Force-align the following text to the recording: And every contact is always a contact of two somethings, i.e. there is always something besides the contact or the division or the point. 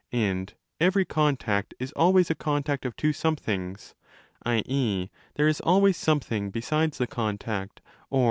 And 0.13 0.51
every 0.79 1.05
contact 1.05 1.75
is 1.77 1.91
always 1.91 2.31
a 2.31 2.33
contact 2.33 2.87
of 2.87 2.95
two 2.95 3.13
somethings, 3.13 3.93
i.e. 4.43 5.09
there 5.35 5.47
is 5.47 5.61
always 5.61 5.95
something 5.95 6.49
besides 6.49 6.97
the 6.97 7.05
contact 7.05 7.81
or 7.85 7.85
the 7.85 7.85
division 7.85 7.89
or 8.09 8.09
the 8.09 8.09
point. 8.09 8.19